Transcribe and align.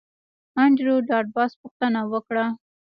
انډریو 0.63 0.97
ډاټ 1.09 1.25
باس 1.35 1.51
پوښتنه 1.61 1.99
وکړه 2.11 2.45